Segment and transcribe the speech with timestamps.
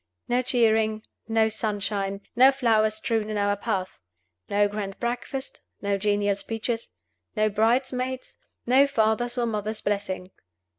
[0.27, 3.99] No cheering; no sunshine; no flowers strewn in our path;
[4.49, 6.89] no grand breakfast; no genial speeches;
[7.37, 10.31] no bridesmaids; no fathers or mother's blessing.